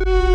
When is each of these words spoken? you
you 0.00 0.33